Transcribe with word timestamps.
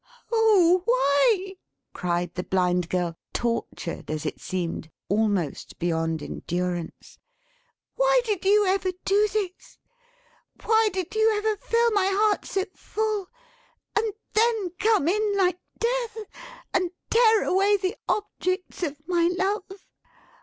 "Oh 0.31 0.81
why," 0.85 1.57
cried 1.93 2.33
the 2.33 2.41
Blind 2.41 2.89
Girl, 2.89 3.15
tortured, 3.33 4.09
as 4.09 4.25
it 4.25 4.41
seemed, 4.41 4.89
almost 5.09 5.77
beyond 5.77 6.23
endurance, 6.23 7.19
"why 7.97 8.19
did 8.25 8.43
you 8.43 8.65
ever 8.65 8.89
do 9.05 9.27
this! 9.27 9.77
Why 10.65 10.89
did 10.91 11.13
you 11.13 11.31
ever 11.37 11.55
fill 11.55 11.91
my 11.91 12.09
heart 12.11 12.45
so 12.47 12.65
full, 12.75 13.27
and 13.95 14.11
then 14.33 14.71
come 14.79 15.07
in 15.07 15.37
like 15.37 15.59
Death, 15.77 16.17
and 16.73 16.89
tear 17.11 17.43
away 17.43 17.77
the 17.77 17.95
objects 18.09 18.81
of 18.81 18.99
my 19.07 19.29
love! 19.37 19.69